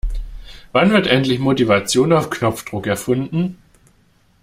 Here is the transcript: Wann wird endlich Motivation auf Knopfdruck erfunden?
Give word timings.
Wann 0.71 0.89
wird 0.89 1.05
endlich 1.05 1.37
Motivation 1.37 2.11
auf 2.11 2.31
Knopfdruck 2.31 2.87
erfunden? 2.87 3.59